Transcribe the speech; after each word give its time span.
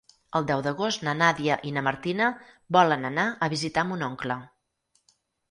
El 0.37 0.45
deu 0.51 0.61
d'agost 0.67 1.03
na 1.07 1.13
Nàdia 1.19 1.57
i 1.71 1.73
na 1.75 1.83
Martina 1.89 2.31
volen 2.79 3.07
anar 3.11 3.27
a 3.45 3.51
visitar 3.55 3.85
mon 3.93 4.03
oncle. 4.09 4.41